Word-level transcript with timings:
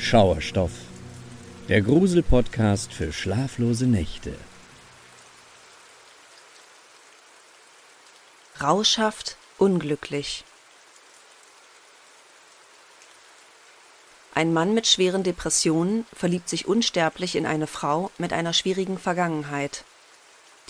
Schauerstoff, 0.00 0.72
der 1.68 1.82
Grusel-Podcast 1.82 2.92
für 2.92 3.12
schlaflose 3.12 3.86
Nächte. 3.86 4.34
Rauschhaft, 8.60 9.36
unglücklich. 9.58 10.44
Ein 14.34 14.54
Mann 14.54 14.72
mit 14.74 14.86
schweren 14.86 15.22
Depressionen 15.22 16.06
verliebt 16.14 16.48
sich 16.48 16.66
unsterblich 16.66 17.36
in 17.36 17.44
eine 17.44 17.66
Frau 17.66 18.10
mit 18.16 18.32
einer 18.32 18.54
schwierigen 18.54 18.98
Vergangenheit. 18.98 19.84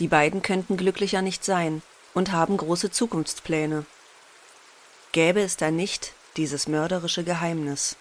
Die 0.01 0.09
beiden 0.09 0.43
könnten 0.43 0.77
glücklicher 0.77 1.23
nicht 1.23 1.45
sein 1.45 1.83
und 2.15 2.33
haben 2.33 2.57
große 2.57 2.91
Zukunftspläne. 2.91 3.87
Gäbe 5.13 5.41
es 5.41 5.57
da 5.57 5.71
nicht 5.71 6.15
dieses 6.37 6.67
mörderische 6.67 7.23
Geheimnis? 7.23 7.97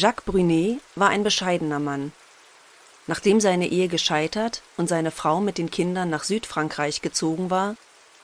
Jacques 0.00 0.24
Brunet 0.24 0.80
war 0.94 1.08
ein 1.08 1.24
bescheidener 1.24 1.80
Mann. 1.80 2.12
Nachdem 3.08 3.40
seine 3.40 3.66
Ehe 3.66 3.88
gescheitert 3.88 4.62
und 4.76 4.88
seine 4.88 5.10
Frau 5.10 5.40
mit 5.40 5.58
den 5.58 5.72
Kindern 5.72 6.08
nach 6.08 6.22
Südfrankreich 6.22 7.02
gezogen 7.02 7.50
war, 7.50 7.74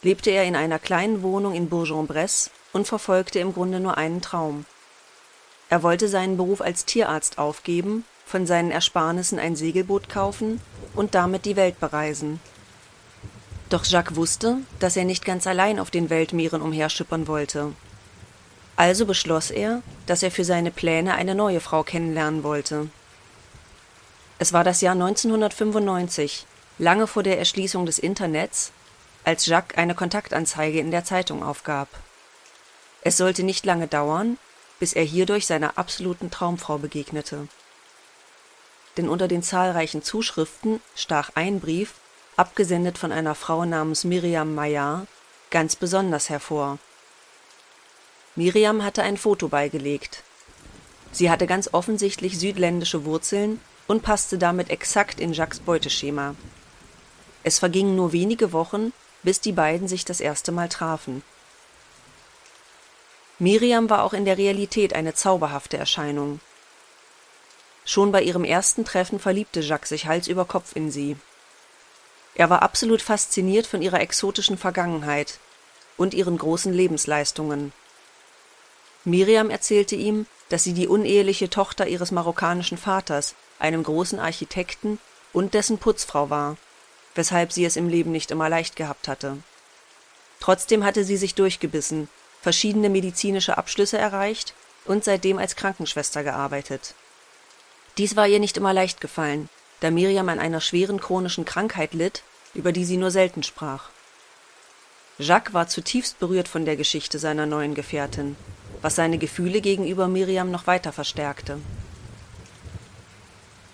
lebte 0.01 0.31
er 0.31 0.45
in 0.45 0.55
einer 0.55 0.79
kleinen 0.79 1.25
Wohnung 1.25 1.53
in 1.53 1.69
Bourg-en-Bresse 1.69 2.51
und 2.73 2.87
verfolgte 2.87 3.41
im 3.41 3.53
Grunde 3.53 3.81
nur 3.81 3.99
einen 3.99 4.23
Traum. 4.23 4.67
Er 5.69 5.83
wollte 5.83 6.07
seinen 6.07 6.37
Beruf 6.37 6.61
als 6.61 6.85
Tierarzt 6.85 7.39
aufgeben, 7.39 8.05
von 8.25 8.47
seinen 8.47 8.71
Ersparnissen 8.71 9.41
ein 9.41 9.57
Segelboot 9.57 10.09
kaufen 10.09 10.61
und 10.95 11.17
damit 11.17 11.45
die 11.45 11.57
Welt 11.57 11.81
bereisen. 11.81 12.39
Doch 13.69 13.85
Jacques 13.85 14.15
wusste, 14.15 14.59
dass 14.79 14.97
er 14.97 15.05
nicht 15.05 15.25
ganz 15.25 15.45
allein 15.49 15.81
auf 15.81 15.91
den 15.91 16.09
Weltmeeren 16.09 16.63
umherschippern 16.63 17.27
wollte. 17.27 17.73
Also 18.77 19.07
beschloss 19.07 19.51
er, 19.51 19.83
dass 20.07 20.23
er 20.23 20.31
für 20.31 20.45
seine 20.45 20.71
Pläne 20.71 21.15
eine 21.15 21.35
neue 21.35 21.61
Frau 21.61 21.83
kennenlernen 21.83 22.43
wollte. 22.43 22.89
Es 24.39 24.53
war 24.53 24.65
das 24.65 24.81
Jahr 24.81 24.95
1995, 24.95 26.47
lange 26.79 27.07
vor 27.07 27.23
der 27.23 27.39
Erschließung 27.39 27.87
des 27.87 27.99
Internets, 27.99 28.73
als 29.23 29.47
Jacques 29.47 29.79
eine 29.79 29.95
Kontaktanzeige 29.95 30.81
in 30.81 30.91
der 30.91 31.05
Zeitung 31.05 31.43
aufgab. 31.43 31.89
Es 33.03 33.17
sollte 33.17 33.43
nicht 33.43 33.65
lange 33.65 33.87
dauern, 33.87 34.39
bis 34.81 34.93
er 34.93 35.05
hierdurch 35.05 35.47
seiner 35.47 35.79
absoluten 35.79 36.31
Traumfrau 36.31 36.79
begegnete. 36.79 37.49
Denn 38.97 39.09
unter 39.09 39.29
den 39.29 39.43
zahlreichen 39.43 40.03
Zuschriften 40.03 40.81
stach 40.95 41.31
ein 41.35 41.61
Brief, 41.61 41.95
abgesendet 42.37 42.99
von 42.99 43.13
einer 43.13 43.35
Frau 43.35 43.65
namens 43.65 44.05
Miriam 44.05 44.55
Maillard, 44.55 45.07
ganz 45.51 45.77
besonders 45.77 46.29
hervor. 46.29 46.79
Miriam 48.37 48.83
hatte 48.83 49.03
ein 49.03 49.17
Foto 49.17 49.49
beigelegt. 49.49 50.23
Sie 51.13 51.31
hatte 51.31 51.47
ganz 51.47 51.71
offensichtlich 51.73 52.39
südländische 52.39 53.05
Wurzeln 53.05 53.61
und 53.87 54.03
passte 54.03 54.39
damit 54.39 54.71
exakt 54.71 55.21
in 55.21 55.33
Jacques 55.33 55.61
Beuteschema. 55.61 56.35
Es 57.45 57.61
vergingen 57.61 57.95
nur 57.95 58.13
wenige 58.13 58.53
Wochen, 58.53 58.93
bis 59.23 59.41
die 59.41 59.53
beiden 59.53 59.87
sich 59.87 60.05
das 60.05 60.21
erste 60.21 60.51
Mal 60.51 60.69
trafen. 60.69 61.23
Miriam 63.39 63.89
war 63.91 64.03
auch 64.03 64.13
in 64.13 64.25
der 64.25 64.39
Realität 64.39 64.95
eine 64.95 65.15
zauberhafte 65.15 65.77
Erscheinung. 65.77 66.41
Schon 67.85 68.11
bei 68.11 68.23
ihrem 68.23 68.45
ersten 68.45 68.85
Treffen 68.85 69.21
verliebte 69.21 69.61
Jacques 69.61 69.91
sich 69.91 70.07
Hals 70.07 70.27
über 70.27 70.45
Kopf 70.45 70.75
in 70.75 70.91
sie. 70.91 71.17
Er 72.35 72.51
war 72.51 72.63
absolut 72.63 73.03
fasziniert 73.03 73.67
von 73.67 73.83
ihrer 73.83 74.01
exotischen 74.01 74.59
Vergangenheit 74.59 75.39
und 75.97 76.15
ihren 76.15 76.39
großen 76.39 76.73
Lebensleistungen. 76.73 77.73
Miriam 79.05 79.51
erzählte 79.51 79.97
ihm, 79.97 80.27
dass 80.49 80.65
sie 80.65 80.73
die 80.73 80.89
uneheliche 80.89 81.51
Tochter 81.51 81.87
ihres 81.87 82.11
marokkanischen 82.11 82.79
Vaters, 82.79 83.35
einem 83.59 83.83
großen 83.83 84.19
Architekten, 84.19 84.99
und 85.33 85.55
dessen 85.55 85.79
Putzfrau 85.79 86.31
war, 86.31 86.57
weshalb 87.15 87.53
sie 87.53 87.65
es 87.65 87.77
im 87.77 87.89
Leben 87.89 88.13
nicht 88.13 88.31
immer 88.31 88.49
leicht 88.49 88.77
gehabt 88.77 89.09
hatte. 89.09 89.39
Trotzdem 90.41 90.85
hatte 90.85 91.05
sie 91.05 91.17
sich 91.17 91.35
durchgebissen, 91.35 92.09
verschiedene 92.41 92.89
medizinische 92.89 93.59
Abschlüsse 93.59 93.99
erreicht 93.99 94.55
und 94.85 95.05
seitdem 95.05 95.39
als 95.39 95.57
Krankenschwester 95.57 96.23
gearbeitet. 96.23 96.95
Dies 97.99 98.17
war 98.17 98.29
ihr 98.29 98.39
nicht 98.39 98.57
immer 98.57 98.73
leicht 98.73 99.01
gefallen, 99.01 99.49
da 99.81 99.91
Miriam 99.91 100.29
an 100.29 100.39
einer 100.39 100.61
schweren 100.61 101.01
chronischen 101.01 101.45
Krankheit 101.45 101.95
litt, 101.95 102.23
über 102.55 102.73
die 102.73 102.85
sie 102.85 102.97
nur 102.97 103.11
selten 103.11 103.43
sprach. 103.43 103.91
Jacques 105.19 105.53
war 105.53 105.69
zutiefst 105.69 106.19
berührt 106.19 106.49
von 106.49 106.65
der 106.65 106.77
Geschichte 106.77 107.19
seiner 107.19 107.47
neuen 107.47 107.75
Gefährtin 107.75 108.37
was 108.85 108.97
seine 108.97 109.17
Gefühle 109.17 109.63
gegenüber 109.63 110.09
Miriam 110.09 110.51
noch 110.51 110.67
weiter 110.67 110.93
verstärkte. 110.93 111.59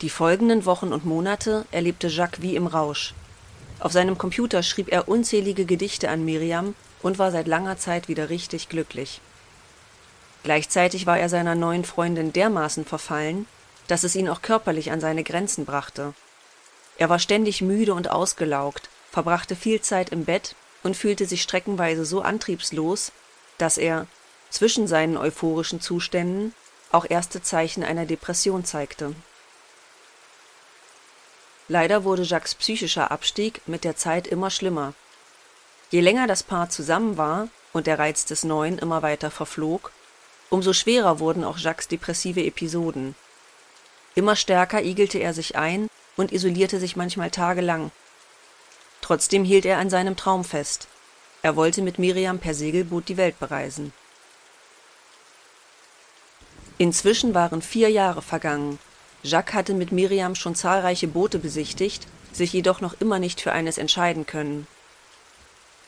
Die 0.03 0.09
folgenden 0.09 0.67
Wochen 0.67 0.93
und 0.93 1.05
Monate 1.05 1.67
erlebte 1.73 2.07
Jacques 2.07 2.43
wie 2.43 2.55
im 2.55 2.69
Rausch. 2.69 3.13
Auf 3.81 3.91
seinem 3.91 4.19
Computer 4.19 4.63
schrieb 4.63 4.87
er 4.93 5.09
unzählige 5.09 5.65
Gedichte 5.65 6.11
an 6.11 6.25
Miriam 6.25 6.77
und 7.03 7.19
war 7.19 7.33
seit 7.33 7.49
langer 7.49 7.77
Zeit 7.77 8.07
wieder 8.07 8.31
richtig 8.31 8.69
glücklich. 8.69 9.21
Gleichzeitig 10.45 11.07
war 11.07 11.19
er 11.19 11.29
seiner 11.29 11.57
neuen 11.57 11.85
Freundin 11.85 12.33
dermaßen 12.33 12.85
verfallen, 12.85 13.47
dass 13.89 14.05
es 14.05 14.15
ihn 14.15 14.29
auch 14.29 14.43
körperlich 14.43 14.93
an 14.93 15.01
seine 15.01 15.25
Grenzen 15.25 15.65
brachte. 15.65 16.15
Er 16.99 17.09
war 17.09 17.19
ständig 17.19 17.63
müde 17.63 17.95
und 17.95 18.13
ausgelaugt, 18.13 18.89
verbrachte 19.11 19.57
viel 19.57 19.81
Zeit 19.81 20.11
im 20.11 20.25
Bett 20.25 20.55
und 20.85 20.97
fühlte 20.97 21.27
sich 21.27 21.43
streckenweise 21.43 22.05
so 22.05 22.21
antriebslos, 22.21 23.11
dass 23.59 23.77
er, 23.77 24.07
zwischen 24.51 24.87
seinen 24.87 25.17
euphorischen 25.17 25.81
Zuständen 25.81 26.55
auch 26.93 27.07
erste 27.09 27.41
Zeichen 27.43 27.85
einer 27.85 28.05
Depression 28.05 28.65
zeigte. 28.65 29.15
Leider 31.69 32.03
wurde 32.03 32.23
Jacques 32.23 32.57
psychischer 32.57 33.13
Abstieg 33.13 33.63
mit 33.67 33.85
der 33.85 33.97
Zeit 33.97 34.27
immer 34.27 34.51
schlimmer. 34.51 34.93
Je 35.91 36.01
länger 36.01 36.27
das 36.27 36.43
Paar 36.43 36.69
zusammen 36.69 37.17
war 37.17 37.49
und 37.73 37.87
der 37.87 37.99
Reiz 37.99 38.25
des 38.25 38.43
Neuen 38.43 38.79
immer 38.79 39.03
weiter 39.03 39.31
verflog, 39.31 39.93
umso 40.49 40.73
schwerer 40.73 41.21
wurden 41.21 41.45
auch 41.45 41.59
Jacques 41.59 41.87
depressive 41.87 42.45
Episoden. 42.45 43.15
Immer 44.17 44.35
stärker 44.35 44.83
igelte 44.83 45.19
er 45.19 45.33
sich 45.33 45.57
ein 45.57 45.89
und 46.17 46.33
isolierte 46.33 46.81
sich 46.81 46.97
manchmal 46.97 47.31
tagelang. 47.31 47.93
Trotzdem 49.01 49.45
hielt 49.45 49.65
er 49.65 49.79
an 49.79 49.91
seinem 49.91 50.17
Traum 50.17 50.45
fest. 50.45 50.89
Er 51.43 51.57
wollte 51.57 51.83
mit 51.83 51.99
Miriam 51.99 52.39
per 52.39 52.55
Segelboot 52.55 53.09
die 53.09 53.17
Welt 53.17 53.39
bereisen. 53.39 53.93
Inzwischen 56.81 57.35
waren 57.35 57.61
vier 57.61 57.91
Jahre 57.91 58.23
vergangen. 58.23 58.79
Jacques 59.23 59.53
hatte 59.53 59.75
mit 59.75 59.93
Miriam 59.93 60.35
schon 60.35 60.55
zahlreiche 60.55 61.09
Boote 61.09 61.39
besichtigt, 61.39 62.07
sich 62.33 62.55
jedoch 62.55 62.81
noch 62.81 62.99
immer 63.03 63.19
nicht 63.19 63.43
für 63.43 63.53
eines 63.53 63.77
entscheiden 63.77 64.25
können. 64.25 64.67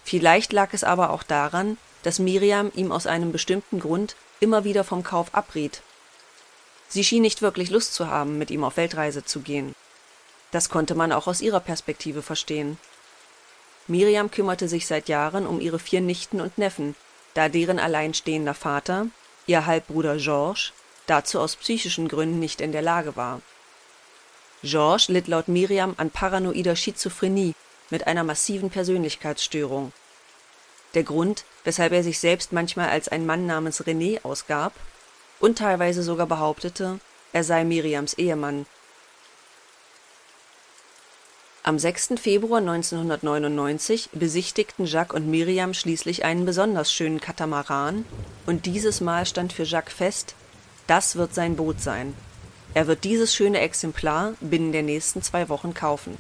Vielleicht 0.04 0.52
lag 0.52 0.74
es 0.74 0.84
aber 0.84 1.08
auch 1.08 1.22
daran, 1.22 1.78
dass 2.02 2.18
Miriam 2.18 2.70
ihm 2.74 2.92
aus 2.92 3.06
einem 3.06 3.32
bestimmten 3.32 3.80
Grund 3.80 4.16
immer 4.38 4.64
wieder 4.64 4.84
vom 4.84 5.02
Kauf 5.02 5.34
abriet. 5.34 5.80
Sie 6.88 7.04
schien 7.04 7.22
nicht 7.22 7.40
wirklich 7.40 7.70
Lust 7.70 7.94
zu 7.94 8.08
haben, 8.08 8.36
mit 8.36 8.50
ihm 8.50 8.62
auf 8.62 8.76
Weltreise 8.76 9.24
zu 9.24 9.40
gehen. 9.40 9.74
Das 10.50 10.68
konnte 10.68 10.94
man 10.94 11.10
auch 11.10 11.26
aus 11.26 11.40
ihrer 11.40 11.60
Perspektive 11.60 12.20
verstehen. 12.20 12.76
Miriam 13.86 14.30
kümmerte 14.30 14.68
sich 14.68 14.86
seit 14.86 15.08
Jahren 15.08 15.46
um 15.46 15.58
ihre 15.58 15.78
vier 15.78 16.02
Nichten 16.02 16.42
und 16.42 16.58
Neffen, 16.58 16.96
da 17.32 17.48
deren 17.48 17.78
alleinstehender 17.78 18.52
Vater, 18.52 19.06
ihr 19.46 19.64
Halbbruder 19.64 20.18
Georges, 20.18 20.74
dazu 21.06 21.40
aus 21.40 21.56
psychischen 21.56 22.08
Gründen 22.08 22.38
nicht 22.38 22.60
in 22.60 22.72
der 22.72 22.82
Lage 22.82 23.16
war. 23.16 23.40
Georges 24.62 25.08
litt 25.08 25.26
laut 25.26 25.48
Miriam 25.48 25.94
an 25.96 26.10
paranoider 26.10 26.76
Schizophrenie 26.76 27.54
mit 27.90 28.06
einer 28.06 28.24
massiven 28.24 28.70
Persönlichkeitsstörung. 28.70 29.92
Der 30.94 31.02
Grund, 31.02 31.44
weshalb 31.64 31.92
er 31.92 32.02
sich 32.02 32.18
selbst 32.18 32.52
manchmal 32.52 32.88
als 32.88 33.08
ein 33.08 33.26
Mann 33.26 33.46
namens 33.46 33.82
René 33.82 34.24
ausgab 34.24 34.72
und 35.40 35.58
teilweise 35.58 36.02
sogar 36.02 36.26
behauptete, 36.26 37.00
er 37.32 37.44
sei 37.44 37.64
Miriams 37.64 38.14
Ehemann. 38.14 38.66
Am 41.64 41.78
6. 41.78 42.14
Februar 42.20 42.58
1999 42.58 44.10
besichtigten 44.12 44.84
Jacques 44.84 45.14
und 45.14 45.30
Miriam 45.30 45.74
schließlich 45.74 46.24
einen 46.24 46.44
besonders 46.44 46.92
schönen 46.92 47.20
Katamaran, 47.20 48.04
und 48.46 48.66
dieses 48.66 49.00
Mal 49.00 49.26
stand 49.26 49.52
für 49.52 49.62
Jacques 49.62 49.94
fest, 49.94 50.34
das 50.86 51.16
wird 51.16 51.34
sein 51.34 51.56
Boot 51.56 51.80
sein. 51.80 52.14
Er 52.74 52.86
wird 52.86 53.04
dieses 53.04 53.34
schöne 53.34 53.60
Exemplar 53.60 54.34
binnen 54.40 54.72
der 54.72 54.82
nächsten 54.82 55.22
zwei 55.22 55.48
Wochen 55.48 55.74
kaufen. 55.74 56.16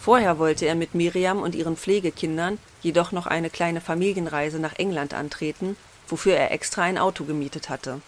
Vorher 0.00 0.38
wollte 0.38 0.66
er 0.66 0.74
mit 0.74 0.94
Miriam 0.94 1.40
und 1.40 1.54
ihren 1.54 1.76
Pflegekindern 1.76 2.58
jedoch 2.82 3.12
noch 3.12 3.26
eine 3.26 3.50
kleine 3.50 3.80
Familienreise 3.80 4.58
nach 4.58 4.74
England 4.78 5.14
antreten, 5.14 5.76
wofür 6.08 6.36
er 6.36 6.50
extra 6.50 6.82
ein 6.82 6.98
Auto 6.98 7.24
gemietet 7.24 7.68
hatte. 7.68 8.00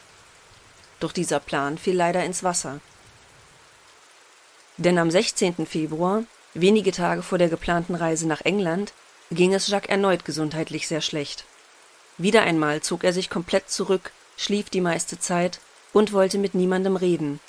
Doch 1.01 1.13
dieser 1.13 1.41
Plan 1.41 1.79
fiel 1.79 1.97
leider 1.97 2.25
ins 2.25 2.43
Wasser. 2.43 2.81
Denn 4.77 4.99
am 4.99 5.11
16. 5.11 5.67
Februar, 5.67 6.25
wenige 6.53 6.93
Tage 6.93 7.23
vor 7.23 7.39
der 7.39 7.49
geplanten 7.49 7.95
Reise 7.95 8.27
nach 8.27 8.43
England, 8.43 8.93
ging 9.31 9.55
es 9.55 9.69
Jacques 9.69 9.89
erneut 9.89 10.25
gesundheitlich 10.25 10.89
sehr 10.89 11.01
schlecht. 11.01 11.45
Wieder 12.19 12.43
einmal 12.43 12.83
zog 12.83 13.05
er 13.05 13.13
sich 13.13 13.31
komplett 13.31 13.71
zurück 13.71 14.13
schlief 14.37 14.71
die 14.71 14.81
meiste 14.81 15.19
Zeit 15.19 15.61
und 15.93 16.12
wollte 16.12 16.38
mit 16.38 16.55
niemandem 16.55 16.97
reden. 16.97 17.41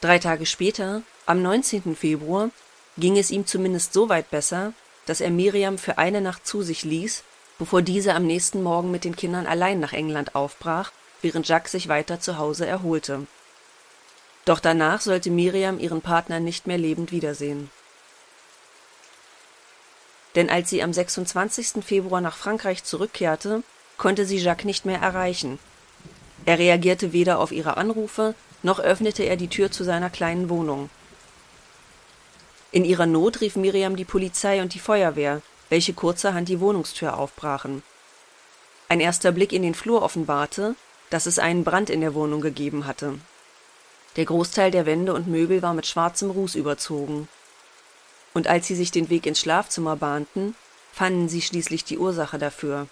Drei 0.00 0.18
Tage 0.18 0.46
später, 0.46 1.02
am 1.26 1.42
19. 1.42 1.94
Februar, 1.94 2.50
ging 2.98 3.16
es 3.16 3.30
ihm 3.30 3.46
zumindest 3.46 3.92
so 3.92 4.08
weit 4.08 4.30
besser, 4.30 4.72
dass 5.06 5.20
er 5.20 5.30
Miriam 5.30 5.78
für 5.78 5.98
eine 5.98 6.20
Nacht 6.20 6.46
zu 6.46 6.62
sich 6.62 6.84
ließ, 6.84 7.22
bevor 7.58 7.82
diese 7.82 8.14
am 8.14 8.26
nächsten 8.26 8.62
Morgen 8.62 8.90
mit 8.90 9.04
den 9.04 9.16
Kindern 9.16 9.46
allein 9.46 9.80
nach 9.80 9.92
England 9.92 10.34
aufbrach, 10.34 10.92
während 11.20 11.46
Jacques 11.46 11.72
sich 11.72 11.88
weiter 11.88 12.20
zu 12.20 12.38
Hause 12.38 12.66
erholte. 12.66 13.26
Doch 14.44 14.58
danach 14.58 15.00
sollte 15.00 15.30
Miriam 15.30 15.78
ihren 15.78 16.00
Partner 16.00 16.40
nicht 16.40 16.66
mehr 16.66 16.78
lebend 16.78 17.12
wiedersehen. 17.12 17.70
Denn 20.34 20.50
als 20.50 20.70
sie 20.70 20.82
am 20.82 20.92
26. 20.92 21.84
Februar 21.84 22.20
nach 22.20 22.36
Frankreich 22.36 22.82
zurückkehrte, 22.84 23.62
konnte 23.98 24.24
sie 24.24 24.38
Jacques 24.38 24.64
nicht 24.64 24.84
mehr 24.84 25.00
erreichen. 25.00 25.58
Er 26.44 26.58
reagierte 26.58 27.12
weder 27.12 27.38
auf 27.38 27.52
ihre 27.52 27.76
Anrufe, 27.76 28.34
noch 28.62 28.80
öffnete 28.80 29.24
er 29.24 29.36
die 29.36 29.48
Tür 29.48 29.70
zu 29.70 29.84
seiner 29.84 30.10
kleinen 30.10 30.48
Wohnung. 30.48 30.90
In 32.72 32.84
ihrer 32.84 33.06
Not 33.06 33.40
rief 33.40 33.56
Miriam 33.56 33.96
die 33.96 34.04
Polizei 34.04 34.62
und 34.62 34.74
die 34.74 34.78
Feuerwehr, 34.78 35.42
welche 35.68 35.92
kurzerhand 35.92 36.48
die 36.48 36.60
Wohnungstür 36.60 37.18
aufbrachen. 37.18 37.82
Ein 38.88 39.00
erster 39.00 39.32
Blick 39.32 39.52
in 39.52 39.62
den 39.62 39.74
Flur 39.74 40.02
offenbarte, 40.02 40.74
dass 41.10 41.26
es 41.26 41.38
einen 41.38 41.64
Brand 41.64 41.90
in 41.90 42.00
der 42.00 42.14
Wohnung 42.14 42.40
gegeben 42.40 42.86
hatte. 42.86 43.18
Der 44.16 44.24
Großteil 44.24 44.70
der 44.70 44.86
Wände 44.86 45.14
und 45.14 45.28
Möbel 45.28 45.62
war 45.62 45.74
mit 45.74 45.86
schwarzem 45.86 46.30
Ruß 46.30 46.54
überzogen. 46.54 47.28
Und 48.34 48.48
als 48.48 48.66
sie 48.66 48.74
sich 48.74 48.90
den 48.90 49.10
Weg 49.10 49.26
ins 49.26 49.40
Schlafzimmer 49.40 49.96
bahnten, 49.96 50.54
fanden 50.92 51.28
sie 51.28 51.42
schließlich 51.42 51.84
die 51.84 51.98
Ursache 51.98 52.38
dafür. 52.38 52.86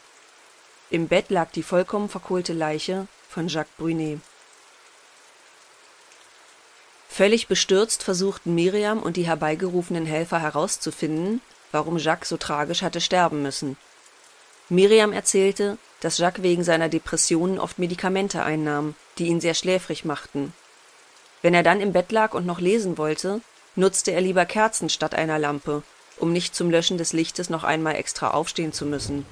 Im 0.91 1.09
Bett 1.09 1.31
lag 1.31 1.51
die 1.51 1.63
vollkommen 1.63 2.09
verkohlte 2.09 2.53
Leiche 2.53 3.07
von 3.31 3.49
Jacques 3.49 3.73
Brunet. 3.79 4.19
Völlig 7.09 7.49
bestürzt 7.49 8.03
versuchten 8.03 8.55
Miriam 8.55 9.03
und 9.03 9.17
die 9.17 9.27
herbeigerufenen 9.27 10.05
Helfer 10.05 10.41
herauszufinden, 10.41 11.41
warum 11.71 11.99
Jacques 11.99 12.29
so 12.29 12.37
tragisch 12.37 12.83
hatte 12.83 13.01
sterben 13.01 13.43
müssen. 13.43 13.77
Miriam 14.69 15.13
erzählte, 15.13 15.79
dass 16.01 16.19
Jacques 16.19 16.43
wegen 16.43 16.65
seiner 16.65 16.89
Depressionen 16.89 17.59
oft 17.59 17.79
Medikamente 17.79 18.43
einnahm, 18.43 18.95
die 19.19 19.27
ihn 19.27 19.41
sehr 19.41 19.55
schläfrig 19.55 20.05
machten. 20.05 20.53
Wenn 21.43 21.55
er 21.55 21.63
dann 21.63 21.81
im 21.81 21.93
Bett 21.93 22.13
lag 22.13 22.35
und 22.35 22.47
noch 22.47 22.61
lesen 22.61 22.99
wollte, 22.99 23.41
nutzte 23.77 24.11
er 24.13 24.21
lieber 24.21 24.47
Kerzen 24.47 24.89
statt 24.89 25.15
einer 25.15 25.39
Lampe, 25.39 25.83
um 26.19 26.33
nicht 26.33 26.55
zum 26.55 26.71
Löschen 26.71 26.99
des 26.99 27.13
Lichtes 27.13 27.51
noch 27.51 27.65
einmal 27.65 27.97
extra 27.97 28.31
aufstehen 28.31 28.73
zu 28.73 28.87
müssen. 28.87 29.27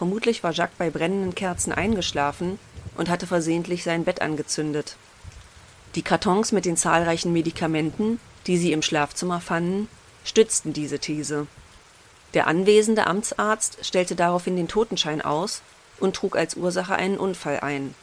Vermutlich 0.00 0.42
war 0.42 0.52
Jacques 0.52 0.78
bei 0.78 0.88
brennenden 0.88 1.34
Kerzen 1.34 1.74
eingeschlafen 1.74 2.58
und 2.96 3.10
hatte 3.10 3.26
versehentlich 3.26 3.84
sein 3.84 4.04
Bett 4.04 4.22
angezündet. 4.22 4.96
Die 5.94 6.00
Kartons 6.00 6.52
mit 6.52 6.64
den 6.64 6.78
zahlreichen 6.78 7.34
Medikamenten, 7.34 8.18
die 8.46 8.56
sie 8.56 8.72
im 8.72 8.80
Schlafzimmer 8.80 9.42
fanden, 9.42 9.88
stützten 10.24 10.72
diese 10.72 11.00
These. 11.00 11.48
Der 12.32 12.46
anwesende 12.46 13.06
Amtsarzt 13.06 13.84
stellte 13.84 14.16
daraufhin 14.16 14.56
den 14.56 14.68
Totenschein 14.68 15.20
aus 15.20 15.60
und 15.98 16.16
trug 16.16 16.34
als 16.34 16.54
Ursache 16.54 16.94
einen 16.94 17.18
Unfall 17.18 17.60
ein. 17.60 17.94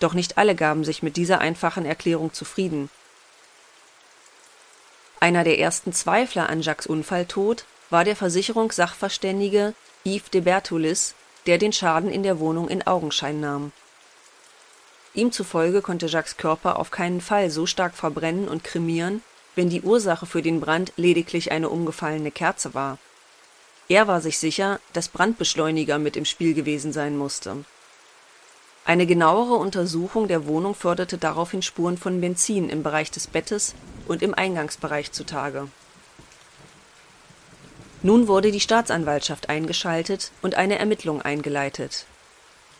Doch 0.00 0.12
nicht 0.12 0.36
alle 0.36 0.54
gaben 0.54 0.84
sich 0.84 1.02
mit 1.02 1.16
dieser 1.16 1.38
einfachen 1.38 1.86
Erklärung 1.86 2.34
zufrieden. 2.34 2.90
Einer 5.18 5.44
der 5.44 5.58
ersten 5.58 5.94
Zweifler 5.94 6.50
an 6.50 6.60
Jacques 6.60 6.86
Unfalltod 6.86 7.64
war 7.88 8.04
der 8.04 8.16
Versicherungssachverständige 8.16 9.72
Yves 10.04 10.30
de 10.30 10.40
Bertoulis, 10.40 11.14
der 11.46 11.58
den 11.58 11.72
Schaden 11.72 12.10
in 12.10 12.22
der 12.22 12.38
Wohnung 12.38 12.68
in 12.68 12.86
Augenschein 12.86 13.40
nahm. 13.40 13.72
Ihm 15.12 15.32
zufolge 15.32 15.82
konnte 15.82 16.06
Jacques 16.06 16.36
Körper 16.36 16.78
auf 16.78 16.90
keinen 16.90 17.20
Fall 17.20 17.50
so 17.50 17.66
stark 17.66 17.94
verbrennen 17.94 18.48
und 18.48 18.64
kremieren, 18.64 19.22
wenn 19.56 19.68
die 19.68 19.82
Ursache 19.82 20.26
für 20.26 20.42
den 20.42 20.60
Brand 20.60 20.92
lediglich 20.96 21.50
eine 21.52 21.68
umgefallene 21.68 22.30
Kerze 22.30 22.72
war. 22.74 22.98
Er 23.88 24.06
war 24.06 24.20
sich 24.20 24.38
sicher, 24.38 24.78
dass 24.92 25.08
Brandbeschleuniger 25.08 25.98
mit 25.98 26.16
im 26.16 26.24
Spiel 26.24 26.54
gewesen 26.54 26.92
sein 26.92 27.18
musste. 27.18 27.64
Eine 28.84 29.04
genauere 29.04 29.54
Untersuchung 29.54 30.28
der 30.28 30.46
Wohnung 30.46 30.74
förderte 30.74 31.18
daraufhin 31.18 31.62
Spuren 31.62 31.98
von 31.98 32.20
Benzin 32.20 32.70
im 32.70 32.82
Bereich 32.82 33.10
des 33.10 33.26
Bettes 33.26 33.74
und 34.06 34.22
im 34.22 34.32
Eingangsbereich 34.32 35.12
zutage. 35.12 35.68
Nun 38.02 38.28
wurde 38.28 38.50
die 38.50 38.60
Staatsanwaltschaft 38.60 39.50
eingeschaltet 39.50 40.30
und 40.40 40.54
eine 40.54 40.78
Ermittlung 40.78 41.20
eingeleitet. 41.20 42.06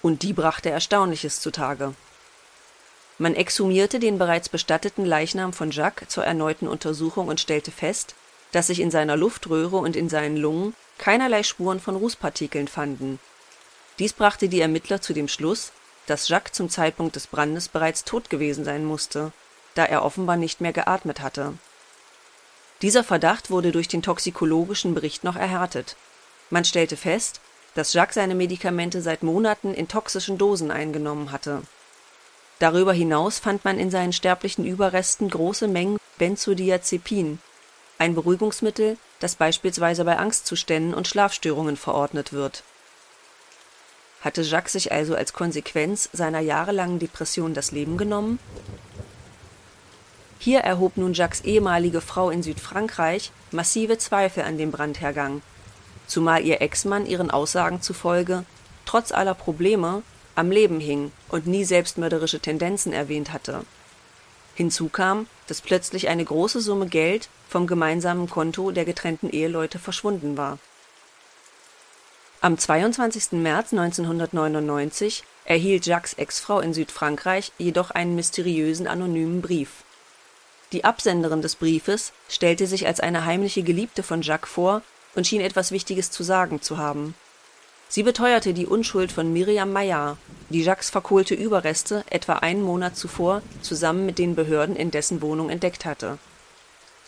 Und 0.01 0.23
die 0.23 0.33
brachte 0.33 0.71
Erstaunliches 0.71 1.41
zutage. 1.41 1.95
Man 3.19 3.35
exhumierte 3.35 3.99
den 3.99 4.17
bereits 4.17 4.49
bestatteten 4.49 5.05
Leichnam 5.05 5.53
von 5.53 5.73
Jacques 5.73 6.09
zur 6.09 6.25
erneuten 6.25 6.67
Untersuchung 6.67 7.29
und 7.29 7.39
stellte 7.39 7.71
fest, 7.71 8.15
dass 8.53 8.69
sich 8.69 8.81
in 8.81 8.91
seiner 8.91 9.17
Luftröhre 9.17 9.77
und 9.77 9.95
in 9.95 10.09
seinen 10.09 10.39
Lungen 10.39 10.75
keinerlei 10.97 11.43
Spuren 11.43 11.81
von 11.81 11.97
Rußpartikeln 11.97 12.67
fanden. 12.67 13.19
Dies 13.99 14.15
brachte 14.15 14.49
die 14.49 14.63
Ermittler 14.63 15.03
zu 15.03 15.13
dem 15.13 15.29
Schluss, 15.29 15.73
dass 16.07 16.29
Jacques 16.29 16.55
zum 16.55 16.71
Zeitpunkt 16.71 17.15
des 17.15 17.27
Brandes 17.27 17.69
bereits 17.69 18.05
tot 18.05 18.31
gewesen 18.31 18.65
sein 18.65 18.87
musste, 18.87 19.33
da 19.75 19.85
er 19.85 20.03
offenbar 20.03 20.39
nicht 20.39 20.63
mehr 20.63 20.73
geatmet 20.73 21.21
hatte. 21.21 21.53
Dieser 22.83 23.05
Verdacht 23.05 23.51
wurde 23.51 23.73
durch 23.73 23.89
den 23.89 24.03
toxikologischen 24.03 24.95
Bericht 24.95 25.25
noch 25.25 25.37
erhärtet. 25.37 25.97
Man 26.49 26.65
stellte 26.65 26.97
fest, 26.97 27.41
dass 27.75 27.93
Jacques 27.93 28.15
seine 28.15 28.35
Medikamente 28.35 29.03
seit 29.03 29.23
Monaten 29.23 29.75
in 29.75 29.89
toxischen 29.89 30.39
Dosen 30.39 30.71
eingenommen 30.71 31.31
hatte 31.31 31.63
Darüber 32.61 32.93
hinaus 32.93 33.39
fand 33.39 33.65
man 33.65 33.79
in 33.79 33.91
seinen 33.91 34.13
sterblichen 34.13 34.67
Überresten 34.67 35.31
große 35.31 35.67
Mengen 35.67 35.99
Benzodiazepin, 36.19 37.39
ein 37.97 38.15
Beruhigungsmittel, 38.15 38.99
das 39.19 39.35
beispielsweise 39.35 40.05
bei 40.05 40.19
Angstzuständen 40.19 40.93
und 40.93 41.09
Schlafstörungen 41.09 41.79
verordnet 41.79 42.35
wird. 42.35 42.63
Hatte 44.21 44.43
Jacques 44.43 44.73
sich 44.73 44.93
also 44.93 45.15
als 45.15 45.33
Konsequenz 45.33 46.11
seiner 46.13 46.41
jahrelangen 46.41 46.99
Depression 46.99 47.55
das 47.55 47.73
Leben 47.73 47.97
genommen? 47.97 48.39
Hier 50.43 50.61
erhob 50.61 50.97
nun 50.97 51.13
Jacques 51.13 51.43
ehemalige 51.45 52.01
Frau 52.01 52.31
in 52.31 52.43
Südfrankreich 52.43 53.31
massive 53.51 53.99
Zweifel 53.99 54.43
an 54.43 54.57
dem 54.57 54.71
Brandhergang, 54.71 55.43
zumal 56.07 56.43
ihr 56.47 56.63
Ex-Mann 56.63 57.05
ihren 57.05 57.31
Aussagen 57.31 57.83
zufolge 57.83 58.45
trotz 58.87 59.13
aller 59.13 59.35
Probleme 59.35 60.03
am 60.35 60.51
Leben 60.51 60.81
hing 60.81 61.13
und 61.29 61.47
nie 61.47 61.65
selbstmörderische 61.65 62.41
Tendenzen 62.41 62.95
erwähnt 62.95 63.35
hatte. 63.35 63.67
Hinzu 64.55 64.89
kam, 64.89 65.27
dass 65.47 65.61
plötzlich 65.61 66.09
eine 66.09 66.25
große 66.25 66.63
Summe 66.63 66.87
Geld 66.87 67.29
vom 67.47 67.67
gemeinsamen 67.67 68.31
Konto 68.31 68.71
der 68.71 68.87
getrennten 68.87 69.29
Eheleute 69.29 69.79
verschwunden 69.79 70.39
war. 70.39 70.59
Am 72.41 72.57
22. 72.57 73.33
März 73.33 73.75
1999 73.75 75.23
erhielt 75.45 75.85
Jacques 75.85 76.15
Ex-Frau 76.15 76.61
in 76.61 76.73
Südfrankreich 76.73 77.53
jedoch 77.59 77.91
einen 77.91 78.15
mysteriösen 78.15 78.87
anonymen 78.87 79.43
Brief. 79.43 79.85
Die 80.73 80.85
Absenderin 80.85 81.43
des 81.43 81.57
Briefes 81.57 82.13
stellte 82.29 82.67
sich 82.67 82.87
als 82.87 83.01
eine 83.01 83.25
heimliche 83.25 83.63
Geliebte 83.63 84.03
von 84.03 84.23
Jacques 84.23 84.51
vor 84.51 84.83
und 85.15 85.27
schien 85.27 85.41
etwas 85.41 85.73
Wichtiges 85.73 86.11
zu 86.11 86.23
sagen 86.23 86.63
zu 86.63 86.79
haben 86.79 87.15
Sie 87.93 88.05
beteuerte 88.05 88.55
die 88.55 88.67
Unschuld 88.67 89.11
von 89.11 89.33
Miriam 89.33 89.73
Maillard, 89.73 90.17
die 90.49 90.63
Jacques 90.63 90.91
verkohlte 90.91 91.35
Überreste 91.35 92.05
etwa 92.09 92.35
einen 92.35 92.63
Monat 92.63 92.97
zuvor 92.97 93.43
zusammen 93.63 94.07
mit 94.07 94.17
den 94.21 94.37
Behörden 94.37 94.77
in 94.77 94.93
dessen 94.93 95.21
Wohnung 95.23 95.51
entdeckt 95.51 95.85
hatte. 95.85 96.19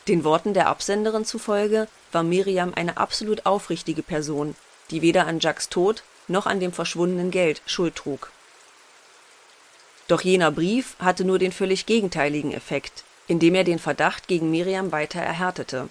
Den 0.08 0.24
Worten 0.24 0.54
der 0.54 0.66
Absenderin 0.66 1.24
zufolge 1.24 1.86
war 2.10 2.24
Miriam 2.24 2.74
eine 2.74 2.96
absolut 2.96 3.46
aufrichtige 3.46 4.02
Person, 4.02 4.56
die 4.90 5.02
weder 5.02 5.28
an 5.28 5.38
Jacques 5.38 5.68
Tod 5.68 6.02
noch 6.26 6.46
an 6.46 6.58
dem 6.58 6.72
verschwundenen 6.72 7.30
Geld 7.30 7.62
Schuld 7.64 7.94
trug. 7.94 8.32
Doch 10.08 10.22
jener 10.22 10.50
Brief 10.50 10.96
hatte 10.98 11.24
nur 11.24 11.38
den 11.38 11.52
völlig 11.52 11.86
gegenteiligen 11.86 12.52
Effekt, 12.52 13.04
indem 13.28 13.54
er 13.54 13.64
den 13.64 13.78
Verdacht 13.78 14.28
gegen 14.28 14.50
Miriam 14.50 14.92
weiter 14.92 15.20
erhärtete. 15.20 15.88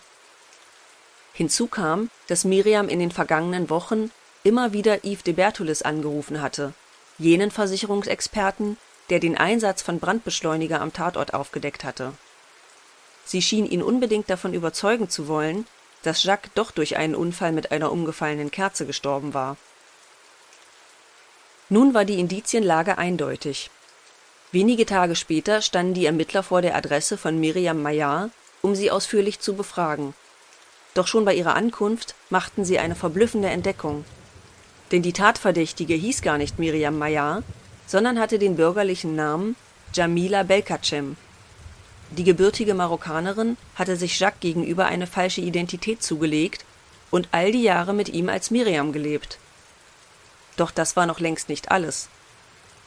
Hinzu 1.34 1.68
kam, 1.68 2.10
dass 2.28 2.44
Miriam 2.44 2.90
in 2.90 3.00
den 3.00 3.12
vergangenen 3.12 3.70
Wochen 3.70 4.12
immer 4.44 4.74
wieder 4.74 5.04
Yves 5.06 5.24
de 5.24 5.34
Bertoulis 5.34 5.82
angerufen 5.82 6.42
hatte, 6.42 6.74
jenen 7.18 7.52
Versicherungsexperten, 7.52 8.78
der 9.10 9.20
den 9.20 9.38
Einsatz 9.38 9.82
von 9.82 10.00
Brandbeschleuniger 10.00 10.82
am 10.82 10.94
Tatort 10.94 11.34
aufgedeckt 11.34 11.84
hatte. 11.84 12.14
Sie 13.26 13.42
schien 13.42 13.66
ihn 13.66 13.84
unbedingt 13.84 14.30
davon 14.30 14.54
überzeugen 14.54 15.10
zu 15.10 15.28
wollen, 15.28 15.68
dass 16.04 16.24
Jacques 16.24 16.52
doch 16.56 16.72
durch 16.72 16.98
einen 16.98 17.16
Unfall 17.16 17.52
mit 17.52 17.72
einer 17.72 17.92
umgefallenen 17.92 18.52
Kerze 18.52 18.86
gestorben 18.86 19.34
war. 19.34 19.58
Nun 21.70 21.94
war 21.94 22.06
die 22.06 22.20
Indizienlage 22.20 22.98
eindeutig. 22.98 23.70
Wenige 24.52 24.86
Tage 24.86 25.16
später 25.16 25.62
standen 25.62 25.94
die 25.94 26.06
Ermittler 26.06 26.44
vor 26.44 26.62
der 26.62 26.76
Adresse 26.76 27.18
von 27.18 27.40
Miriam 27.40 27.82
Maillard, 27.82 28.32
um 28.62 28.76
sie 28.76 28.92
ausführlich 28.92 29.40
zu 29.40 29.56
befragen. 29.56 30.14
Doch 30.94 31.08
schon 31.08 31.24
bei 31.24 31.34
ihrer 31.34 31.56
Ankunft 31.56 32.16
machten 32.30 32.66
sie 32.66 32.78
eine 32.78 32.96
verblüffende 32.96 33.50
Entdeckung 33.50 34.04
Denn 34.92 35.02
die 35.02 35.14
Tatverdächtige 35.14 35.94
hieß 35.94 36.22
gar 36.22 36.38
nicht 36.38 36.60
Miriam 36.60 36.98
Mayar, 36.98 37.44
sondern 37.88 38.20
hatte 38.20 38.40
den 38.40 38.58
bürgerlichen 38.58 39.16
Namen 39.16 39.56
Jamila 39.94 40.44
Belkacem. 40.44 41.16
Die 42.10 42.26
gebürtige 42.26 42.74
Marokkanerin 42.74 43.56
hatte 43.76 43.96
sich 43.96 44.20
Jacques 44.20 44.42
gegenüber 44.42 44.86
eine 44.86 45.08
falsche 45.08 45.40
Identität 45.40 46.04
zugelegt 46.04 46.66
und 47.10 47.30
all 47.32 47.54
die 47.54 47.64
Jahre 47.64 47.94
mit 47.94 48.10
ihm 48.10 48.28
als 48.28 48.52
Miriam 48.52 48.92
gelebt. 48.92 49.38
Doch 50.58 50.72
das 50.72 50.98
war 50.98 51.06
noch 51.06 51.22
längst 51.22 51.48
nicht 51.48 51.72
alles. 51.72 52.10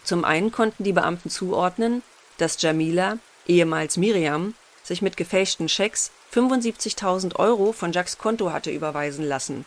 Zum 0.04 0.24
einen 0.24 0.52
konnten 0.52 0.84
die 0.84 0.92
Beamten 0.92 1.30
zuordnen, 1.30 2.02
dass 2.36 2.60
Jamila, 2.60 3.18
ehemals 3.46 3.96
Miriam, 3.96 4.54
sich 4.82 5.02
mit 5.02 5.16
gefälschten 5.16 5.68
Schecks 5.68 6.10
75.000 6.34 7.36
Euro 7.36 7.72
von 7.72 7.92
Jacques 7.92 8.18
Konto 8.18 8.52
hatte 8.52 8.70
überweisen 8.70 9.24
lassen. 9.24 9.64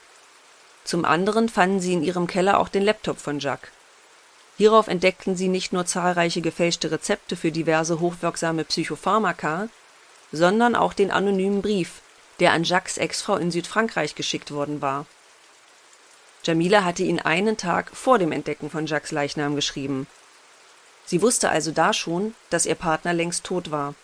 Zum 0.84 1.06
anderen 1.06 1.50
fanden 1.50 1.79
sie 1.79 1.94
in 1.94 2.03
ihrem 2.03 2.27
Keller 2.27 2.60
auch 2.60 2.70
den 2.70 2.84
Laptop 2.84 3.20
von 3.20 3.39
Jacques. 3.39 3.72
Hierauf 4.58 4.88
entdeckten 4.88 5.36
sie 5.36 5.50
nicht 5.50 5.74
nur 5.74 5.86
zahlreiche 5.86 6.41
gefälschte 6.41 6.91
Rezepte 6.91 7.36
für 7.36 7.51
diverse 7.51 8.00
hochwirksame 8.00 8.63
Psychopharmaka, 8.63 9.70
sondern 10.32 10.75
auch 10.75 10.94
den 10.94 11.12
anonymen 11.12 11.62
Brief, 11.62 12.01
der 12.39 12.53
an 12.53 12.63
Jacques 12.63 12.98
Ex-Frau 12.98 13.38
in 13.38 13.51
Südfrankreich 13.51 14.15
geschickt 14.15 14.51
worden 14.51 14.82
war. 14.82 15.06
Jamila 16.44 16.84
hatte 16.84 17.03
ihn 17.03 17.20
einen 17.20 17.58
Tag 17.58 17.91
vor 17.94 18.20
dem 18.20 18.32
Entdecken 18.32 18.70
von 18.70 18.86
Jacques 18.86 19.12
Leichnam 19.12 19.56
geschrieben. 19.56 20.08
Sie 21.08 21.22
wusste 21.22 21.50
also 21.50 21.72
da 21.72 21.94
schon, 21.94 22.36
dass 22.50 22.66
ihr 22.66 22.76
Partner 22.76 23.14
längst 23.14 23.46
tot 23.46 23.72
war. 23.72 23.96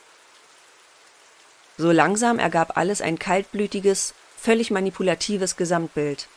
So 1.77 1.91
langsam 1.91 2.39
ergab 2.39 2.77
alles 2.77 3.01
ein 3.01 3.19
kaltblütiges, 3.19 4.13
völlig 4.37 4.71
manipulatives 4.71 5.57
Gesamtbild. 5.57 6.27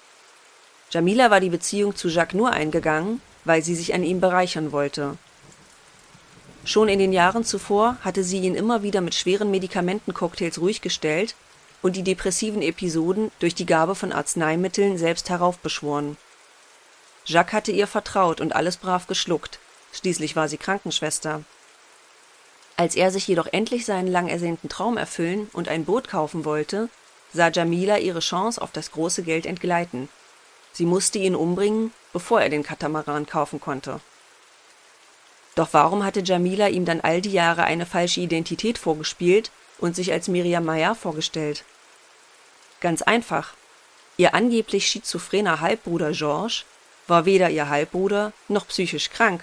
Jamila 0.90 1.30
war 1.30 1.40
die 1.40 1.50
Beziehung 1.50 1.94
zu 1.94 2.08
Jacques 2.08 2.36
nur 2.36 2.50
eingegangen, 2.50 3.20
weil 3.44 3.62
sie 3.62 3.76
sich 3.76 3.94
an 3.94 4.02
ihm 4.02 4.20
bereichern 4.20 4.72
wollte. 4.72 5.16
Schon 6.64 6.88
in 6.88 6.98
den 6.98 7.12
Jahren 7.12 7.44
zuvor 7.44 7.96
hatte 8.00 8.24
sie 8.24 8.40
ihn 8.40 8.56
immer 8.56 8.82
wieder 8.82 9.00
mit 9.00 9.14
schweren 9.14 9.52
Medikamentencocktails 9.52 10.60
ruhig 10.60 10.80
gestellt 10.80 11.36
und 11.80 11.94
die 11.94 12.02
depressiven 12.02 12.60
Episoden 12.60 13.30
durch 13.38 13.54
die 13.54 13.66
Gabe 13.66 13.94
von 13.94 14.10
Arzneimitteln 14.10 14.98
selbst 14.98 15.30
heraufbeschworen. 15.30 16.16
Jacques 17.24 17.52
hatte 17.52 17.70
ihr 17.70 17.86
vertraut 17.86 18.40
und 18.40 18.56
alles 18.56 18.78
brav 18.78 19.06
geschluckt, 19.06 19.60
schließlich 19.96 20.36
war 20.36 20.48
sie 20.48 20.58
Krankenschwester. 20.58 21.42
Als 22.76 22.94
er 22.94 23.10
sich 23.10 23.26
jedoch 23.26 23.46
endlich 23.52 23.86
seinen 23.86 24.08
lang 24.08 24.28
ersehnten 24.28 24.68
Traum 24.68 24.96
erfüllen 24.96 25.48
und 25.52 25.68
ein 25.68 25.84
Boot 25.84 26.08
kaufen 26.08 26.44
wollte, 26.44 26.88
sah 27.32 27.50
Jamila 27.50 27.98
ihre 27.98 28.20
Chance 28.20 28.60
auf 28.60 28.70
das 28.72 28.92
große 28.92 29.22
Geld 29.22 29.46
entgleiten. 29.46 30.08
Sie 30.72 30.84
musste 30.84 31.18
ihn 31.18 31.34
umbringen, 31.34 31.92
bevor 32.12 32.42
er 32.42 32.50
den 32.50 32.62
Katamaran 32.62 33.26
kaufen 33.26 33.60
konnte. 33.60 34.00
Doch 35.54 35.68
warum 35.72 36.04
hatte 36.04 36.20
Jamila 36.20 36.68
ihm 36.68 36.84
dann 36.84 37.00
all 37.00 37.22
die 37.22 37.32
Jahre 37.32 37.64
eine 37.64 37.86
falsche 37.86 38.20
Identität 38.20 38.76
vorgespielt 38.76 39.50
und 39.78 39.96
sich 39.96 40.12
als 40.12 40.28
Miriam 40.28 40.66
Mayar 40.66 40.94
vorgestellt? 40.94 41.64
Ganz 42.80 43.00
einfach. 43.00 43.54
Ihr 44.18 44.34
angeblich 44.34 44.86
schizophrener 44.86 45.60
Halbbruder 45.60 46.12
Georges 46.12 46.64
war 47.06 47.24
weder 47.24 47.48
ihr 47.48 47.70
Halbbruder 47.70 48.32
noch 48.48 48.68
psychisch 48.68 49.10
krank. 49.10 49.42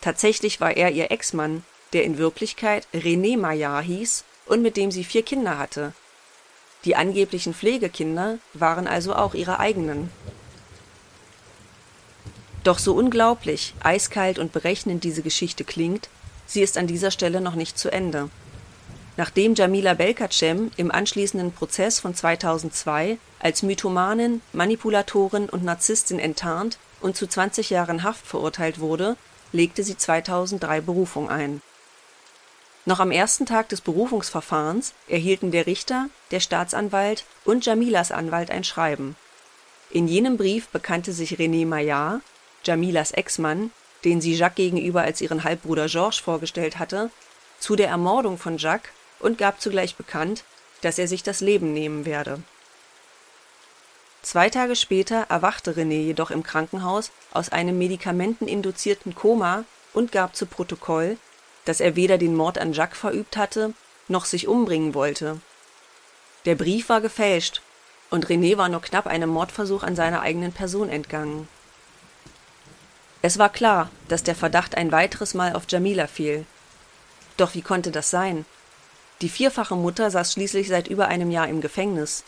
Tatsächlich 0.00 0.60
war 0.60 0.76
er 0.76 0.90
ihr 0.90 1.10
Ex-Mann, 1.10 1.62
der 1.92 2.04
in 2.04 2.18
Wirklichkeit 2.18 2.86
René 2.94 3.38
Maillard 3.38 3.84
hieß 3.84 4.24
und 4.46 4.62
mit 4.62 4.76
dem 4.76 4.90
sie 4.90 5.04
vier 5.04 5.22
Kinder 5.22 5.58
hatte. 5.58 5.92
Die 6.84 6.96
angeblichen 6.96 7.52
Pflegekinder 7.52 8.38
waren 8.54 8.86
also 8.86 9.14
auch 9.14 9.34
ihre 9.34 9.60
eigenen. 9.60 10.10
Doch 12.64 12.78
so 12.78 12.94
unglaublich, 12.94 13.74
eiskalt 13.80 14.38
und 14.38 14.52
berechnend 14.52 15.04
diese 15.04 15.22
Geschichte 15.22 15.64
klingt, 15.64 16.08
sie 16.46 16.62
ist 16.62 16.78
an 16.78 16.86
dieser 16.86 17.10
Stelle 17.10 17.40
noch 17.40 17.54
nicht 17.54 17.78
zu 17.78 17.90
Ende. 17.90 18.30
Nachdem 19.16 19.54
Jamila 19.54 19.94
Belkacem 19.94 20.70
im 20.76 20.90
anschließenden 20.90 21.52
Prozess 21.52 22.00
von 22.00 22.14
2002 22.14 23.18
als 23.38 23.62
Mythomanin, 23.62 24.40
Manipulatorin 24.52 25.48
und 25.48 25.64
Narzisstin 25.64 26.18
enttarnt 26.18 26.78
und 27.00 27.16
zu 27.16 27.26
20 27.26 27.70
Jahren 27.70 28.02
Haft 28.02 28.26
verurteilt 28.26 28.78
wurde, 28.78 29.16
legte 29.52 29.82
sie 29.82 29.96
2003 29.96 30.80
Berufung 30.80 31.28
ein. 31.28 31.62
Noch 32.86 33.00
am 33.00 33.10
ersten 33.10 33.46
Tag 33.46 33.68
des 33.68 33.80
Berufungsverfahrens 33.82 34.94
erhielten 35.06 35.50
der 35.50 35.66
Richter, 35.66 36.08
der 36.30 36.40
Staatsanwalt 36.40 37.24
und 37.44 37.66
Jamilas 37.66 38.10
Anwalt 38.10 38.50
ein 38.50 38.64
Schreiben. 38.64 39.16
In 39.90 40.08
jenem 40.08 40.36
Brief 40.36 40.68
bekannte 40.68 41.12
sich 41.12 41.34
René 41.34 41.66
Maillard 41.66 42.22
Jamilas 42.64 43.12
Ex-Mann, 43.12 43.70
den 44.04 44.20
sie 44.20 44.34
Jacques 44.34 44.56
gegenüber 44.56 45.02
als 45.02 45.20
ihren 45.20 45.44
Halbbruder 45.44 45.86
Georges 45.86 46.18
vorgestellt 46.18 46.78
hatte, 46.78 47.10
zu 47.58 47.76
der 47.76 47.88
Ermordung 47.88 48.38
von 48.38 48.56
Jacques 48.58 48.90
und 49.18 49.38
gab 49.38 49.60
zugleich 49.60 49.96
bekannt, 49.96 50.44
dass 50.80 50.98
er 50.98 51.08
sich 51.08 51.22
das 51.22 51.40
Leben 51.40 51.72
nehmen 51.72 52.06
werde. 52.06 52.42
Zwei 54.22 54.50
Tage 54.50 54.76
später 54.76 55.26
erwachte 55.28 55.72
René 55.72 56.02
jedoch 56.02 56.30
im 56.30 56.42
Krankenhaus 56.42 57.10
aus 57.32 57.50
einem 57.50 57.78
medikamenteninduzierten 57.78 59.14
Koma 59.14 59.64
und 59.92 60.12
gab 60.12 60.36
zu 60.36 60.46
Protokoll, 60.46 61.16
dass 61.64 61.80
er 61.80 61.96
weder 61.96 62.18
den 62.18 62.36
Mord 62.36 62.58
an 62.58 62.72
Jacques 62.72 62.98
verübt 62.98 63.36
hatte, 63.36 63.72
noch 64.08 64.24
sich 64.24 64.48
umbringen 64.48 64.94
wollte. 64.94 65.40
Der 66.44 66.54
Brief 66.54 66.88
war 66.88 67.00
gefälscht, 67.00 67.62
und 68.10 68.26
René 68.26 68.56
war 68.56 68.68
nur 68.68 68.82
knapp 68.82 69.06
einem 69.06 69.30
Mordversuch 69.30 69.82
an 69.82 69.96
seiner 69.96 70.20
eigenen 70.20 70.52
Person 70.52 70.88
entgangen 70.88 71.48
es 73.22 73.38
war 73.38 73.50
klar, 73.50 73.90
dass 74.08 74.22
der 74.22 74.34
Verdacht 74.34 74.76
ein 74.76 74.92
weiteres 74.92 75.34
Mal 75.34 75.54
auf 75.54 75.64
Jamila 75.68 76.06
fiel. 76.06 76.46
Doch 77.36 77.54
wie 77.54 77.62
konnte 77.62 77.90
das 77.90 78.10
sein? 78.10 78.46
Die 79.20 79.28
vierfache 79.28 79.76
Mutter 79.76 80.10
saß 80.10 80.32
schließlich 80.32 80.68
seit 80.68 80.88
über 80.88 81.08
einem 81.08 81.30
Jahr 81.30 81.48
im 81.48 81.60
Gefängnis. 81.60 82.24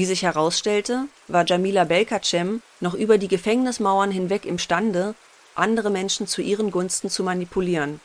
Wie 0.00 0.06
sich 0.06 0.22
herausstellte, 0.22 1.08
war 1.28 1.44
Jamila 1.46 1.84
Belkacem 1.84 2.62
noch 2.80 2.94
über 2.94 3.18
die 3.18 3.28
Gefängnismauern 3.28 4.10
hinweg 4.10 4.46
imstande, 4.46 5.14
andere 5.54 5.90
Menschen 5.90 6.26
zu 6.26 6.40
ihren 6.40 6.70
Gunsten 6.70 7.10
zu 7.10 7.22
manipulieren. 7.22 8.00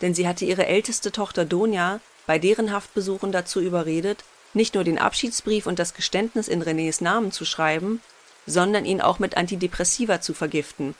Denn 0.00 0.14
sie 0.14 0.28
hatte 0.28 0.44
ihre 0.44 0.66
älteste 0.66 1.10
Tochter 1.10 1.44
Donja 1.44 1.98
bei 2.28 2.38
deren 2.38 2.70
Haftbesuchen 2.70 3.32
dazu 3.32 3.60
überredet, 3.60 4.22
nicht 4.54 4.76
nur 4.76 4.84
den 4.84 4.96
Abschiedsbrief 4.96 5.66
und 5.66 5.80
das 5.80 5.94
Geständnis 5.94 6.46
in 6.46 6.62
Renés 6.62 7.02
Namen 7.02 7.32
zu 7.32 7.44
schreiben, 7.44 8.00
sondern 8.46 8.84
ihn 8.84 9.00
auch 9.00 9.18
mit 9.18 9.36
Antidepressiva 9.36 10.20
zu 10.20 10.34
vergiften. 10.34 10.94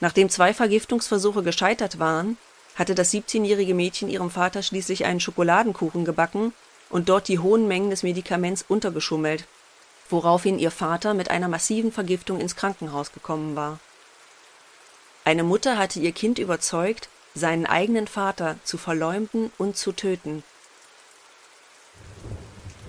Nachdem 0.00 0.28
zwei 0.28 0.52
Vergiftungsversuche 0.52 1.44
gescheitert 1.44 2.00
waren, 2.00 2.36
hatte 2.74 2.96
das 2.96 3.14
17-jährige 3.14 3.74
Mädchen 3.74 4.08
ihrem 4.08 4.32
Vater 4.32 4.64
schließlich 4.64 5.04
einen 5.04 5.20
Schokoladenkuchen 5.20 6.04
gebacken 6.04 6.52
und 6.90 7.08
dort 7.08 7.28
die 7.28 7.38
hohen 7.38 7.68
Mengen 7.68 7.90
des 7.90 8.02
Medikaments 8.02 8.64
untergeschummelt, 8.66 9.46
woraufhin 10.08 10.58
ihr 10.58 10.70
Vater 10.70 11.14
mit 11.14 11.30
einer 11.30 11.48
massiven 11.48 11.92
Vergiftung 11.92 12.40
ins 12.40 12.56
Krankenhaus 12.56 13.12
gekommen 13.12 13.56
war. 13.56 13.78
Eine 15.24 15.42
Mutter 15.42 15.76
hatte 15.76 16.00
ihr 16.00 16.12
Kind 16.12 16.38
überzeugt, 16.38 17.08
seinen 17.34 17.66
eigenen 17.66 18.06
Vater 18.06 18.56
zu 18.64 18.78
verleumden 18.78 19.52
und 19.58 19.76
zu 19.76 19.92
töten 19.92 20.42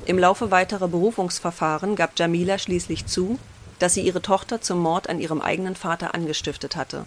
im 0.09 0.17
Laufe 0.17 0.49
weiterer 0.49 0.87
Berufungsverfahren 0.87 1.95
gab 1.95 2.17
Jamila 2.17 2.57
schließlich 2.57 3.05
zu, 3.05 3.37
dass 3.77 3.93
sie 3.93 4.01
ihre 4.01 4.23
Tochter 4.23 4.59
zum 4.59 4.79
Mord 4.79 5.07
an 5.07 5.19
ihrem 5.19 5.39
eigenen 5.39 5.75
Vater 5.75 6.15
angestiftet 6.15 6.75
hatte. 6.75 7.05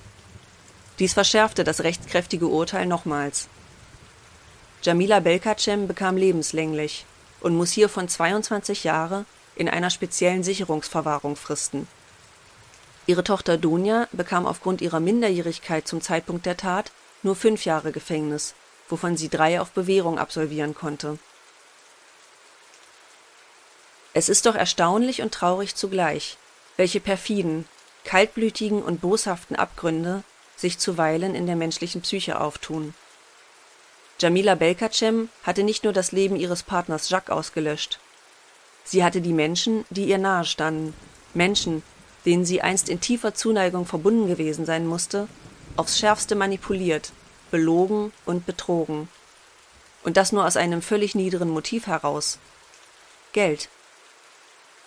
Dies 1.00 1.12
verschärfte 1.12 1.64
das 1.64 1.80
rechtskräftige 1.80 2.46
Urteil 2.46 2.86
nochmals. 2.86 3.48
Jamila 4.82 5.20
Belkacem 5.20 5.86
bekam 5.86 6.16
lebenslänglich 6.16 7.06
und 7.40 7.56
muss 7.56 7.72
hiervon 7.72 8.08
22 8.08 8.84
Jahre 8.84 9.24
in 9.54 9.68
einer 9.68 9.90
speziellen 9.90 10.42
Sicherungsverwahrung 10.42 11.36
fristen. 11.36 11.86
Ihre 13.06 13.24
Tochter 13.24 13.58
Dunja 13.58 14.08
bekam 14.12 14.46
aufgrund 14.46 14.80
ihrer 14.80 15.00
Minderjährigkeit 15.00 15.88
zum 15.88 16.00
Zeitpunkt 16.00 16.46
der 16.46 16.56
Tat 16.56 16.92
nur 17.22 17.36
fünf 17.36 17.64
Jahre 17.64 17.92
Gefängnis, 17.92 18.54
wovon 18.88 19.16
sie 19.16 19.28
drei 19.28 19.60
auf 19.60 19.70
Bewährung 19.70 20.18
absolvieren 20.18 20.74
konnte 20.74 21.18
es 24.14 24.28
ist 24.28 24.46
doch 24.46 24.54
erstaunlich 24.54 25.22
und 25.22 25.32
traurig 25.32 25.74
zugleich, 25.74 26.36
welche 26.76 27.00
perfiden, 27.00 27.66
kaltblütigen 28.04 28.82
und 28.82 29.00
boshaften 29.00 29.56
Abgründe 29.56 30.22
sich 30.56 30.78
zuweilen 30.78 31.34
in 31.34 31.46
der 31.46 31.56
menschlichen 31.56 32.02
Psyche 32.02 32.40
auftun. 32.40 32.94
Jamila 34.22 34.54
Belkacem 34.54 35.30
hatte 35.42 35.64
nicht 35.64 35.82
nur 35.82 35.92
das 35.92 36.12
Leben 36.12 36.36
ihres 36.36 36.62
Partners 36.62 37.10
Jacques 37.10 37.34
ausgelöscht. 37.34 37.98
Sie 38.84 39.02
hatte 39.02 39.20
die 39.20 39.32
Menschen, 39.32 39.84
die 39.90 40.04
ihr 40.04 40.18
nahestanden, 40.18 40.94
Menschen, 41.34 41.82
denen 42.24 42.44
sie 42.44 42.62
einst 42.62 42.88
in 42.88 43.00
tiefer 43.00 43.34
Zuneigung 43.34 43.84
verbunden 43.84 44.28
gewesen 44.28 44.64
sein 44.64 44.86
musste, 44.86 45.26
aufs 45.74 45.98
schärfste 45.98 46.36
manipuliert, 46.36 47.10
belogen 47.50 48.12
und 48.24 48.46
betrogen. 48.46 49.08
Und 50.04 50.16
das 50.16 50.30
nur 50.30 50.46
aus 50.46 50.56
einem 50.56 50.82
völlig 50.82 51.16
niederen 51.16 51.50
Motiv 51.50 51.88
heraus. 51.88 52.38
Geld. 53.32 53.70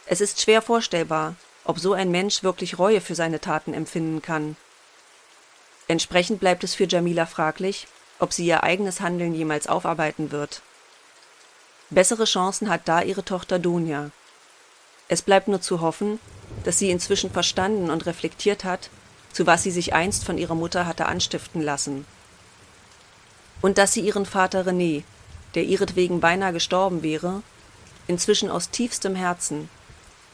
Es 0.06 0.22
ist 0.22 0.42
schwer 0.42 0.62
vorstellbar, 0.62 1.36
ob 1.66 1.80
so 1.80 1.92
ein 1.92 2.10
Mensch 2.10 2.42
wirklich 2.44 2.80
Reue 2.80 3.02
für 3.02 3.16
seine 3.16 3.42
Taten 3.42 3.74
empfinden 3.74 4.22
kann. 4.22 4.56
Entsprechend 5.90 6.40
bleibt 6.40 6.64
es 6.64 6.74
für 6.74 6.86
Jamila 6.86 7.26
fraglich, 7.26 7.90
ob 8.20 8.34
sie 8.34 8.46
ihr 8.46 8.64
eigenes 8.64 9.02
Handeln 9.02 9.34
jemals 9.34 9.68
aufarbeiten 9.68 10.32
wird. 10.32 10.62
Bessere 11.90 12.26
Chancen 12.26 12.70
hat 12.70 12.88
da 12.88 13.02
ihre 13.02 13.24
Tochter 13.24 13.60
Dunja. 13.60 14.12
Es 15.08 15.22
bleibt 15.22 15.48
nur 15.48 15.62
zu 15.62 15.82
hoffen, 15.82 16.20
dass 16.64 16.80
sie 16.80 16.90
inzwischen 16.90 17.32
verstanden 17.32 17.90
und 17.90 18.06
reflektiert 18.06 18.64
hat, 18.64 18.90
zu 19.32 19.46
was 19.46 19.64
sie 19.64 19.72
sich 19.72 19.94
einst 19.94 20.24
von 20.24 20.38
ihrer 20.38 20.56
Mutter 20.56 20.86
hatte 20.86 21.06
anstiften 21.06 21.62
lassen. 21.62 22.06
Und 23.62 23.78
dass 23.78 23.94
sie 23.94 24.02
ihren 24.02 24.26
Vater 24.26 24.66
René, 24.66 25.04
der 25.54 25.64
ihretwegen 25.64 26.20
beinahe 26.20 26.54
gestorben 26.54 27.04
wäre, 27.04 27.44
inzwischen 28.08 28.50
aus 28.50 28.70
tiefstem 28.70 29.16
Herzen, 29.16 29.70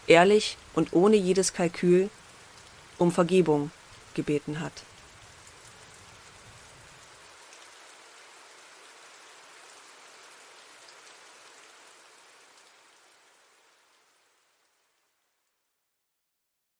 ehrlich 0.07 0.57
und 0.73 0.93
ohne 0.93 1.15
jedes 1.15 1.53
Kalkül, 1.53 2.09
um 2.97 3.11
Vergebung 3.11 3.71
gebeten 4.13 4.59
hat. 4.59 4.73